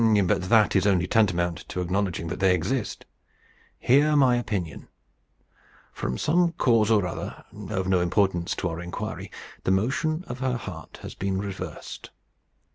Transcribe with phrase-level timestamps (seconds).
[0.25, 3.05] But that is only tantamount to acknowledging that they exist.
[3.77, 4.87] Hear my opinion.
[5.93, 9.29] From some cause or other, of no importance to our inquiry,
[9.63, 12.09] the motion of her heart has been reversed.